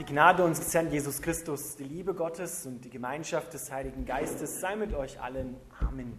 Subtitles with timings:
[0.00, 4.60] Die Gnade unseres Herrn Jesus Christus, die Liebe Gottes und die Gemeinschaft des Heiligen Geistes
[4.60, 5.56] sei mit euch allen.
[5.78, 6.18] Amen.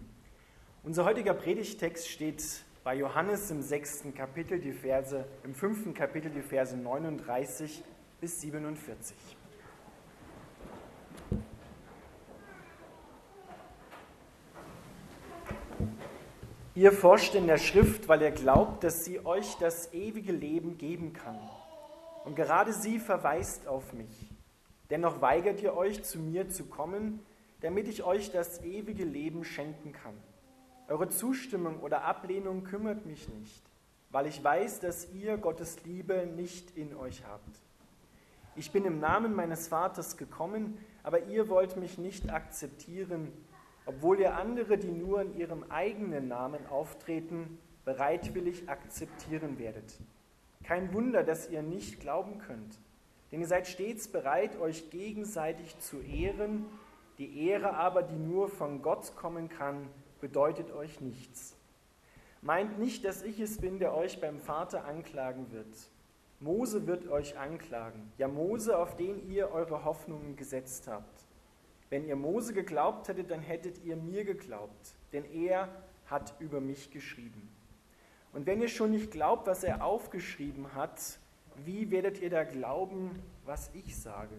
[0.82, 2.42] Unser heutiger Predigtext steht
[2.84, 7.84] bei Johannes im sechsten Kapitel, die Verse, im fünften Kapitel, die Verse 39
[8.18, 9.14] bis 47.
[16.74, 21.12] Ihr forscht in der Schrift, weil ihr glaubt, dass sie euch das ewige Leben geben
[21.12, 21.38] kann.
[22.26, 24.28] Und gerade sie verweist auf mich.
[24.90, 27.20] Dennoch weigert ihr euch, zu mir zu kommen,
[27.60, 30.16] damit ich euch das ewige Leben schenken kann.
[30.88, 33.62] Eure Zustimmung oder Ablehnung kümmert mich nicht,
[34.10, 37.60] weil ich weiß, dass ihr Gottes Liebe nicht in euch habt.
[38.56, 43.32] Ich bin im Namen meines Vaters gekommen, aber ihr wollt mich nicht akzeptieren,
[43.84, 49.96] obwohl ihr andere, die nur in ihrem eigenen Namen auftreten, bereitwillig akzeptieren werdet.
[50.66, 52.80] Kein Wunder, dass ihr nicht glauben könnt,
[53.30, 56.66] denn ihr seid stets bereit, euch gegenseitig zu ehren.
[57.18, 59.88] Die Ehre aber, die nur von Gott kommen kann,
[60.20, 61.54] bedeutet euch nichts.
[62.42, 65.72] Meint nicht, dass ich es bin, der euch beim Vater anklagen wird.
[66.40, 71.24] Mose wird euch anklagen, ja Mose, auf den ihr eure Hoffnungen gesetzt habt.
[71.90, 75.68] Wenn ihr Mose geglaubt hättet, dann hättet ihr mir geglaubt, denn er
[76.06, 77.55] hat über mich geschrieben.
[78.32, 81.18] Und wenn ihr schon nicht glaubt, was er aufgeschrieben hat,
[81.64, 83.10] wie werdet ihr da glauben,
[83.44, 84.34] was ich sage?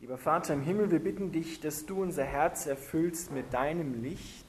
[0.00, 4.46] Lieber Vater im Himmel, wir bitten dich, dass du unser Herz erfüllst mit deinem Licht,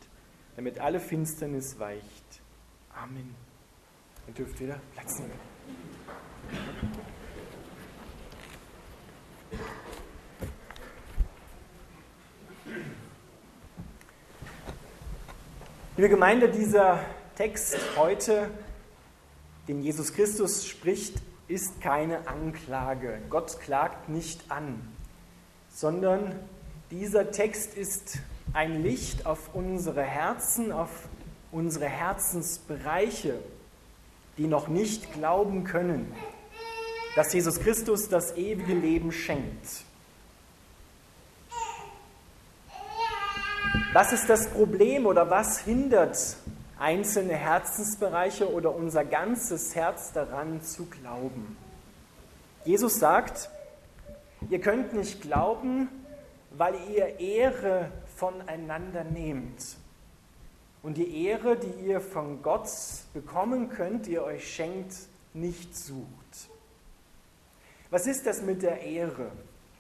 [0.55, 2.41] damit alle Finsternis weicht.
[2.95, 3.35] Amen.
[4.27, 5.33] Ihr dürft wieder Platz nehmen.
[15.95, 16.99] Liebe Gemeinde, dieser
[17.35, 18.51] Text heute,
[19.67, 21.15] den Jesus Christus spricht,
[21.47, 23.19] ist keine Anklage.
[23.31, 24.87] Gott klagt nicht an,
[25.73, 26.35] sondern
[26.91, 28.19] dieser Text ist
[28.53, 31.07] ein Licht auf unsere Herzen, auf
[31.51, 33.39] unsere Herzensbereiche,
[34.37, 36.13] die noch nicht glauben können,
[37.15, 39.85] dass Jesus Christus das ewige Leben schenkt.
[43.91, 46.37] Was ist das Problem oder was hindert
[46.83, 51.55] einzelne Herzensbereiche oder unser ganzes Herz daran zu glauben.
[52.65, 53.49] Jesus sagt,
[54.49, 55.87] ihr könnt nicht glauben,
[56.51, 59.77] weil ihr Ehre voneinander nehmt.
[60.81, 62.67] Und die Ehre, die ihr von Gott
[63.13, 64.93] bekommen könnt, ihr euch schenkt,
[65.33, 66.49] nicht sucht.
[67.91, 69.31] Was ist das mit der Ehre?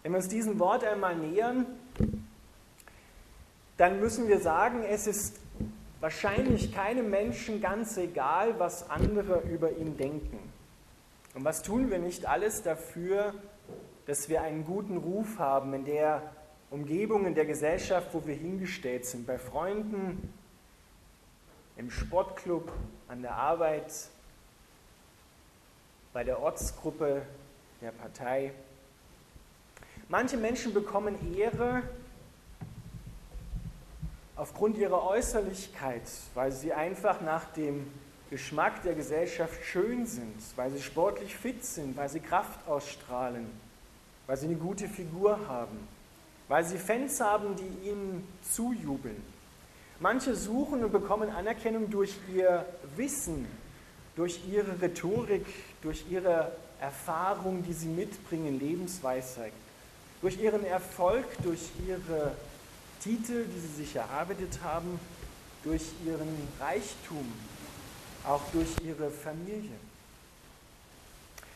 [0.03, 1.65] Wenn wir uns diesem Wort einmal nähern,
[3.75, 5.42] dann müssen wir sagen, es ist
[6.03, 10.37] wahrscheinlich keinem Menschen ganz egal, was andere über ihn denken.
[11.33, 13.33] Und was tun wir nicht alles dafür,
[14.05, 16.21] dass wir einen guten Ruf haben in der
[16.71, 20.33] Umgebung, in der Gesellschaft, wo wir hingestellt sind, bei Freunden,
[21.77, 22.69] im Sportclub,
[23.07, 23.93] an der Arbeit,
[26.11, 27.21] bei der Ortsgruppe
[27.81, 28.51] der Partei.
[30.09, 31.83] Manche Menschen bekommen Ehre
[34.35, 37.87] aufgrund ihrer Äußerlichkeit, weil sie einfach nach dem
[38.29, 43.45] Geschmack der Gesellschaft schön sind, weil sie sportlich fit sind, weil sie Kraft ausstrahlen,
[44.25, 45.87] weil sie eine gute Figur haben,
[46.47, 49.21] weil sie Fans haben, die ihnen zujubeln.
[49.99, 52.65] Manche suchen und bekommen Anerkennung durch ihr
[52.95, 53.45] Wissen,
[54.15, 55.45] durch ihre Rhetorik,
[55.81, 56.51] durch ihre
[56.81, 59.53] Erfahrung, die sie mitbringen, Lebensweisheit,
[60.21, 62.33] durch ihren Erfolg, durch ihre
[63.03, 64.99] Titel, die sie sich erarbeitet haben,
[65.63, 67.31] durch ihren Reichtum,
[68.25, 69.75] auch durch ihre Familie.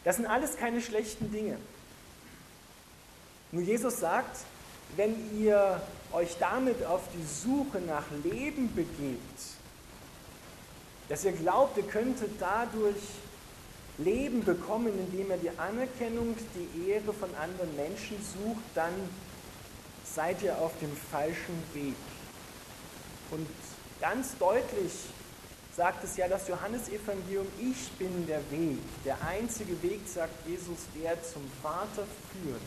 [0.03, 1.57] Das sind alles keine schlechten Dinge.
[3.51, 4.37] Nur Jesus sagt,
[4.95, 5.81] wenn ihr
[6.11, 9.39] euch damit auf die Suche nach Leben begebt,
[11.09, 12.95] dass ihr glaubt, ihr könntet dadurch
[13.97, 18.93] Leben bekommen, indem ihr die Anerkennung, die Ehre von anderen Menschen sucht, dann
[20.15, 21.95] seid ihr auf dem falschen Weg.
[23.31, 23.47] Und
[23.99, 24.91] ganz deutlich
[25.75, 28.79] sagt es ja das Johannesevangelium, ich bin der Weg.
[29.05, 32.61] Der einzige Weg, sagt Jesus, der zum Vater führt.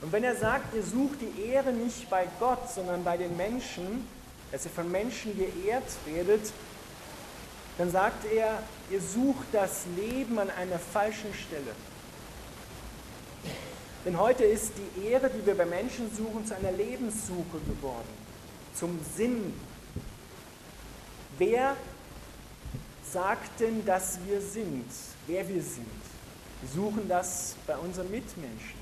[0.00, 4.06] Und wenn er sagt, ihr sucht die Ehre nicht bei Gott, sondern bei den Menschen,
[4.52, 6.52] dass ihr von Menschen geehrt werdet,
[7.76, 11.74] dann sagt er, ihr sucht das Leben an einer falschen Stelle.
[14.08, 18.08] Denn heute ist die Ehre, die wir bei Menschen suchen, zu einer Lebenssuche geworden,
[18.74, 19.52] zum Sinn.
[21.36, 21.76] Wer
[23.12, 24.86] sagt denn, dass wir sind,
[25.26, 25.84] wer wir sind?
[26.62, 28.78] Wir suchen das bei unseren Mitmenschen.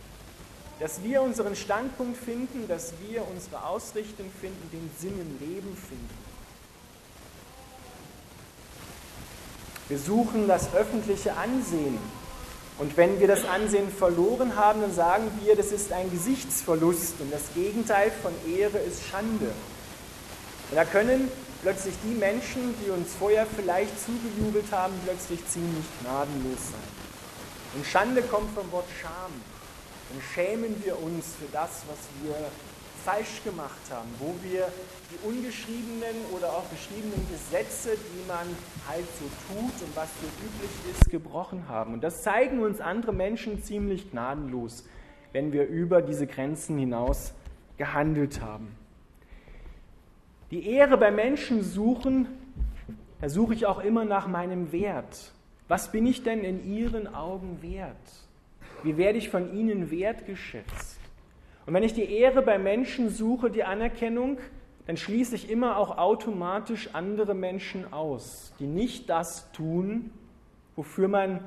[0.79, 6.19] Dass wir unseren Standpunkt finden, dass wir unsere Ausrichtung finden, den Sinn im Leben finden.
[9.89, 11.99] Wir suchen das öffentliche Ansehen.
[12.79, 17.33] Und wenn wir das Ansehen verloren haben, dann sagen wir, das ist ein Gesichtsverlust und
[17.33, 19.47] das Gegenteil von Ehre ist Schande.
[20.71, 21.31] Und da können
[21.63, 26.97] plötzlich die Menschen, die uns vorher vielleicht zugejubelt haben, plötzlich ziemlich gnadenlos sein.
[27.77, 29.33] Und Schande kommt vom Wort Scham.
[30.11, 32.37] Dann schämen wir uns für das, was wir
[33.07, 34.67] falsch gemacht haben, wo wir
[35.13, 38.49] die ungeschriebenen oder auch geschriebenen Gesetze, die man
[38.89, 41.95] halt so tut und was so üblich ist, gebrochen haben.
[41.95, 44.89] Und das zeigen uns andere Menschen ziemlich gnadenlos,
[45.31, 47.33] wenn wir über diese Grenzen hinaus
[47.77, 48.75] gehandelt haben.
[50.51, 52.27] Die Ehre bei Menschen suchen,
[53.21, 55.31] da suche ich auch immer nach meinem Wert.
[55.69, 57.97] Was bin ich denn in ihren Augen wert?
[58.83, 60.99] Wie werde ich von ihnen wertgeschätzt?
[61.67, 64.39] Und wenn ich die Ehre bei Menschen suche, die Anerkennung,
[64.87, 70.11] dann schließe ich immer auch automatisch andere Menschen aus, die nicht das tun,
[70.77, 71.41] wofür man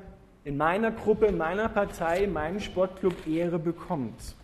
[0.44, 4.36] in meiner Gruppe, in meiner Partei, in meinem Sportclub Ehre bekommt.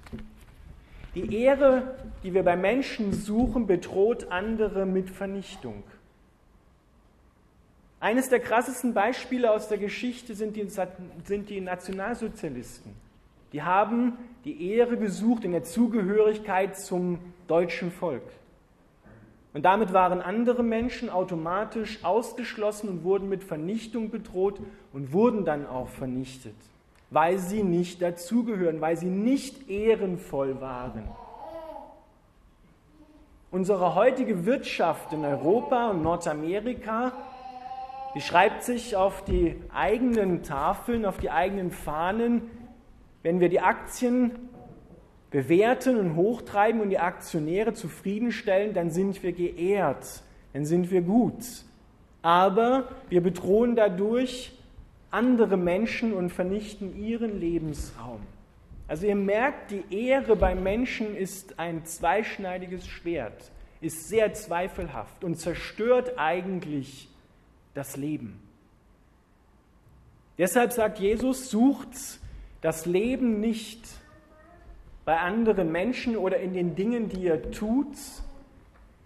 [1.14, 5.82] Die Ehre, die wir bei Menschen suchen, bedroht andere mit Vernichtung.
[8.00, 10.68] Eines der krassesten Beispiele aus der Geschichte sind die,
[11.24, 13.05] sind die Nationalsozialisten.
[13.52, 14.14] Die haben
[14.44, 18.22] die Ehre gesucht in der Zugehörigkeit zum deutschen Volk.
[19.56, 24.60] Und damit waren andere Menschen automatisch ausgeschlossen und wurden mit Vernichtung bedroht
[24.92, 26.54] und wurden dann auch vernichtet,
[27.08, 31.04] weil sie nicht dazugehören, weil sie nicht ehrenvoll waren.
[33.50, 37.12] Unsere heutige Wirtschaft in Europa und Nordamerika,
[38.14, 42.50] die schreibt sich auf die eigenen Tafeln, auf die eigenen Fahnen,
[43.26, 44.38] wenn wir die Aktien
[45.32, 51.42] bewerten und hochtreiben und die Aktionäre zufriedenstellen, dann sind wir geehrt, dann sind wir gut.
[52.22, 54.56] Aber wir bedrohen dadurch
[55.10, 58.20] andere Menschen und vernichten ihren Lebensraum.
[58.86, 63.50] Also ihr merkt, die Ehre beim Menschen ist ein zweischneidiges Schwert,
[63.80, 67.08] ist sehr zweifelhaft und zerstört eigentlich
[67.74, 68.40] das Leben.
[70.38, 72.20] Deshalb sagt Jesus, sucht
[72.66, 73.86] das Leben nicht
[75.04, 77.94] bei anderen Menschen oder in den Dingen, die ihr tut,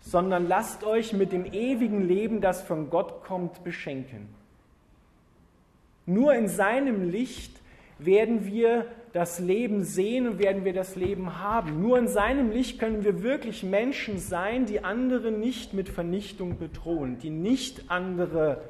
[0.00, 4.30] sondern lasst euch mit dem ewigen Leben, das von Gott kommt, beschenken.
[6.06, 7.52] Nur in seinem Licht
[7.98, 11.82] werden wir das Leben sehen und werden wir das Leben haben.
[11.82, 17.18] Nur in seinem Licht können wir wirklich Menschen sein, die andere nicht mit Vernichtung bedrohen,
[17.18, 18.62] die nicht andere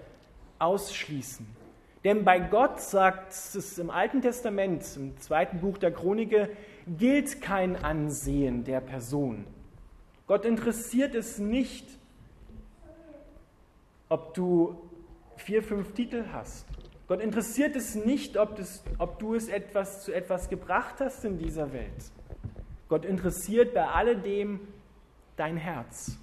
[0.59, 1.60] ausschließen.
[2.05, 6.49] Denn bei Gott, sagt es im Alten Testament, im zweiten Buch der Chronike,
[6.87, 9.47] gilt kein Ansehen der Person.
[10.27, 11.87] Gott interessiert es nicht,
[14.09, 14.81] ob du
[15.37, 16.67] vier, fünf Titel hast.
[17.07, 21.39] Gott interessiert es nicht, ob, das, ob du es etwas zu etwas gebracht hast in
[21.39, 22.13] dieser Welt.
[22.89, 24.61] Gott interessiert bei alledem
[25.37, 26.17] dein Herz.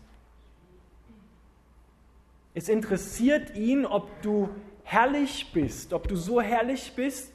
[2.54, 4.50] Es interessiert ihn, ob du
[4.88, 7.34] herrlich bist, ob du so herrlich bist,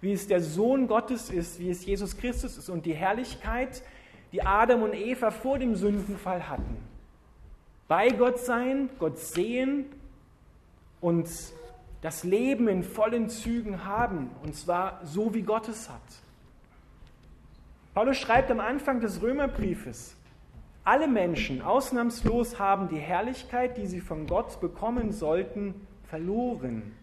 [0.00, 3.82] wie es der Sohn Gottes ist, wie es Jesus Christus ist und die Herrlichkeit,
[4.32, 6.78] die Adam und Eva vor dem Sündenfall hatten.
[7.88, 9.84] Bei Gott sein, Gott sehen
[11.02, 11.28] und
[12.00, 16.00] das Leben in vollen Zügen haben, und zwar so, wie Gott es hat.
[17.92, 20.16] Paulus schreibt am Anfang des Römerbriefes,
[20.84, 25.74] alle Menschen ausnahmslos haben die Herrlichkeit, die sie von Gott bekommen sollten,
[26.08, 26.94] verloren.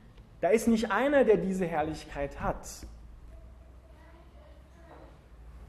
[0.41, 2.67] Da ist nicht einer, der diese Herrlichkeit hat.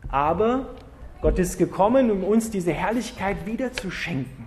[0.09, 0.75] Aber
[1.21, 4.47] Gott ist gekommen, um uns diese Herrlichkeit wiederzuschenken,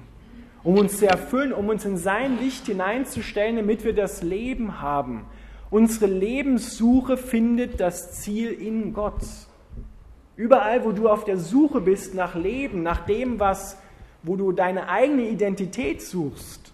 [0.63, 5.25] um uns zu erfüllen, um uns in sein Licht hineinzustellen, damit wir das Leben haben.
[5.69, 9.21] Unsere Lebenssuche findet das Ziel in Gott.
[10.35, 13.77] Überall, wo du auf der Suche bist nach Leben, nach dem, was,
[14.23, 16.73] wo du deine eigene Identität suchst,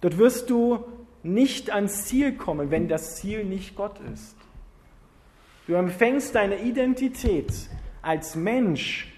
[0.00, 0.84] dort wirst du
[1.22, 4.36] nicht ans Ziel kommen, wenn das Ziel nicht Gott ist.
[5.66, 7.52] Du empfängst deine Identität
[8.02, 9.12] als Mensch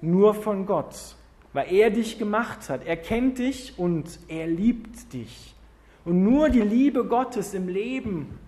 [0.00, 1.16] nur von Gott,
[1.52, 2.86] weil er dich gemacht hat.
[2.86, 5.54] Er kennt dich und er liebt dich.
[6.04, 8.38] Und nur die Liebe Gottes im Leben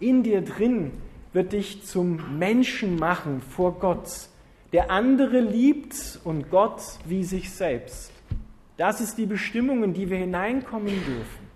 [0.00, 0.92] in dir drin
[1.32, 4.28] wird dich zum Menschen machen vor Gott,
[4.72, 8.12] der andere liebt und Gott wie sich selbst.
[8.76, 11.47] Das ist die Bestimmung, in die wir hineinkommen dürfen.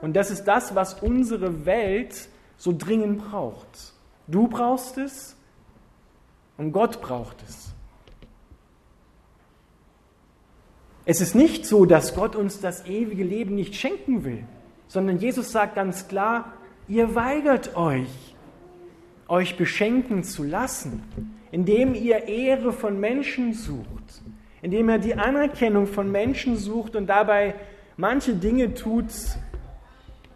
[0.00, 3.94] Und das ist das, was unsere Welt so dringend braucht.
[4.26, 5.36] Du brauchst es
[6.56, 7.74] und Gott braucht es.
[11.06, 14.44] Es ist nicht so, dass Gott uns das ewige Leben nicht schenken will,
[14.88, 16.52] sondern Jesus sagt ganz klar,
[16.88, 18.34] ihr weigert euch,
[19.28, 21.02] euch beschenken zu lassen,
[21.50, 24.22] indem ihr Ehre von Menschen sucht,
[24.62, 27.54] indem er die Anerkennung von Menschen sucht und dabei
[27.96, 29.06] manche Dinge tut,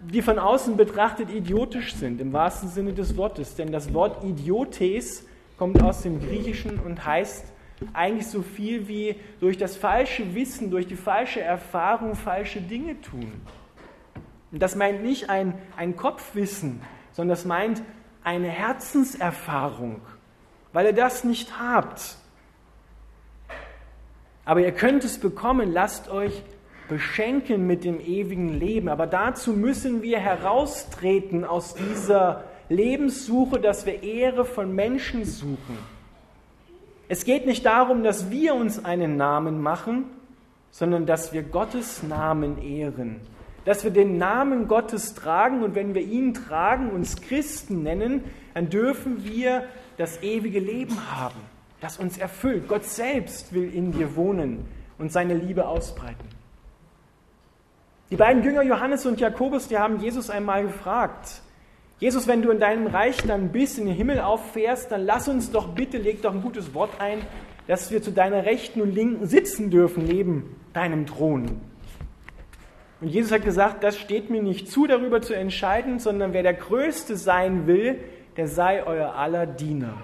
[0.01, 3.57] die von außen betrachtet idiotisch sind, im wahrsten Sinne des Wortes.
[3.57, 5.25] Denn das Wort Idiotes
[5.57, 7.45] kommt aus dem Griechischen und heißt
[7.93, 13.41] eigentlich so viel wie durch das falsche Wissen, durch die falsche Erfahrung falsche Dinge tun.
[14.51, 16.81] Und das meint nicht ein, ein Kopfwissen,
[17.13, 17.83] sondern das meint
[18.25, 20.01] eine Herzenserfahrung,
[20.73, 22.17] weil ihr das nicht habt.
[24.45, 26.43] Aber ihr könnt es bekommen, lasst euch
[26.89, 28.89] beschenken mit dem ewigen Leben.
[28.89, 35.79] Aber dazu müssen wir heraustreten aus dieser Lebenssuche, dass wir Ehre von Menschen suchen.
[37.09, 40.05] Es geht nicht darum, dass wir uns einen Namen machen,
[40.71, 43.17] sondern dass wir Gottes Namen ehren.
[43.65, 48.69] Dass wir den Namen Gottes tragen und wenn wir ihn tragen, uns Christen nennen, dann
[48.71, 49.65] dürfen wir
[49.97, 51.41] das ewige Leben haben,
[51.81, 52.69] das uns erfüllt.
[52.69, 54.65] Gott selbst will in dir wohnen
[54.99, 56.38] und seine Liebe ausbreiten.
[58.11, 61.43] Die beiden Jünger Johannes und Jakobus, die haben Jesus einmal gefragt,
[61.99, 65.51] Jesus, wenn du in deinem Reich dann bis in den Himmel auffährst, dann lass uns
[65.51, 67.19] doch bitte, leg doch ein gutes Wort ein,
[67.67, 71.61] dass wir zu deiner Rechten und Linken sitzen dürfen neben deinem Thron.
[73.01, 76.55] Und Jesus hat gesagt, das steht mir nicht zu, darüber zu entscheiden, sondern wer der
[76.55, 77.99] Größte sein will,
[78.37, 79.95] der sei euer aller Diener.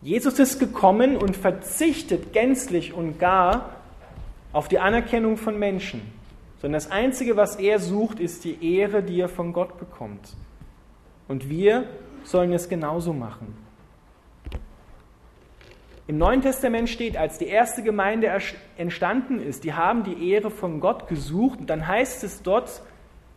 [0.00, 3.77] Jesus ist gekommen und verzichtet gänzlich und gar
[4.58, 6.02] auf die Anerkennung von Menschen
[6.60, 10.36] sondern das Einzige, was er sucht, ist die Ehre, die er von Gott bekommt.
[11.28, 11.88] Und wir
[12.24, 13.56] sollen es genauso machen.
[16.08, 18.36] Im Neuen Testament steht, als die erste Gemeinde
[18.76, 21.60] entstanden ist, die haben die Ehre von Gott gesucht.
[21.60, 22.82] Und dann heißt es dort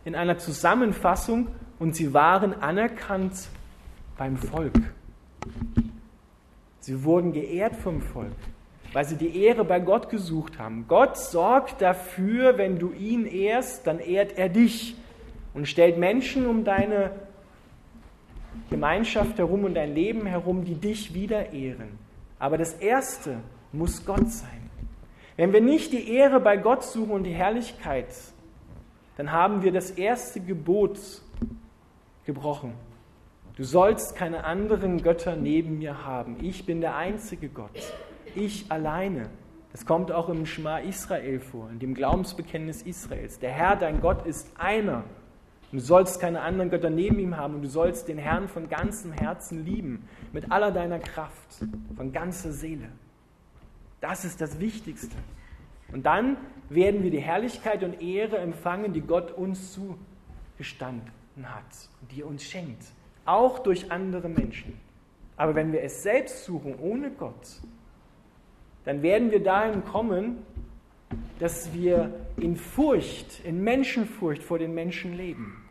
[0.04, 1.48] in einer Zusammenfassung,
[1.78, 3.48] und sie waren anerkannt
[4.16, 4.78] beim Volk.
[6.78, 8.32] Sie wurden geehrt vom Volk
[8.92, 10.86] weil sie die Ehre bei Gott gesucht haben.
[10.86, 14.96] Gott sorgt dafür, wenn du ihn ehrst, dann ehrt er dich
[15.54, 17.10] und stellt Menschen um deine
[18.68, 21.98] Gemeinschaft herum und dein Leben herum, die dich wieder ehren.
[22.38, 23.38] Aber das Erste
[23.72, 24.70] muss Gott sein.
[25.36, 28.08] Wenn wir nicht die Ehre bei Gott suchen und die Herrlichkeit,
[29.16, 30.98] dann haben wir das erste Gebot
[32.26, 32.74] gebrochen.
[33.56, 36.36] Du sollst keine anderen Götter neben mir haben.
[36.42, 37.70] Ich bin der einzige Gott
[38.34, 39.28] ich alleine.
[39.72, 43.38] Das kommt auch im Schma Israel vor, in dem Glaubensbekenntnis Israels.
[43.38, 45.04] Der Herr, dein Gott, ist einer.
[45.72, 49.12] du sollst keine anderen Götter neben ihm haben und du sollst den Herrn von ganzem
[49.12, 51.64] Herzen lieben, mit aller deiner Kraft,
[51.96, 52.88] von ganzer Seele.
[54.02, 55.16] Das ist das Wichtigste.
[55.92, 56.36] Und dann
[56.68, 61.10] werden wir die Herrlichkeit und Ehre empfangen, die Gott uns zugestanden
[61.42, 62.84] hat und die er uns schenkt,
[63.24, 64.78] auch durch andere Menschen.
[65.36, 67.60] Aber wenn wir es selbst suchen, ohne Gott,
[68.84, 70.38] dann werden wir dahin kommen,
[71.38, 75.62] dass wir in Furcht, in Menschenfurcht vor den Menschen leben.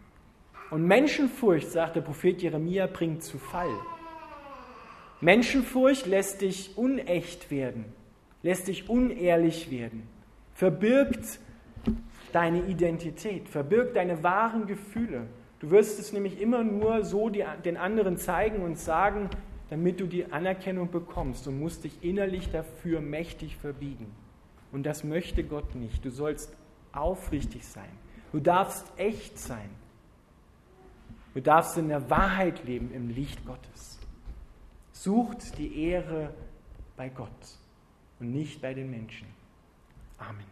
[0.70, 3.70] Und Menschenfurcht, sagt der Prophet Jeremia, bringt zu Fall.
[5.20, 7.86] Menschenfurcht lässt dich unecht werden,
[8.41, 10.08] lässt dich unehrlich werden,
[10.56, 11.39] verbirgt
[12.32, 15.27] deine Identität, verbirgt deine wahren Gefühle.
[15.60, 19.30] Du wirst es nämlich immer nur so den anderen zeigen und sagen,
[19.71, 24.13] damit du die Anerkennung bekommst und musst dich innerlich dafür mächtig verbiegen.
[24.73, 26.03] Und das möchte Gott nicht.
[26.03, 26.53] Du sollst
[26.91, 27.89] aufrichtig sein.
[28.33, 29.69] Du darfst echt sein.
[31.33, 33.97] Du darfst in der Wahrheit leben, im Licht Gottes.
[34.91, 36.33] Sucht die Ehre
[36.97, 37.29] bei Gott
[38.19, 39.27] und nicht bei den Menschen.
[40.17, 40.51] Amen.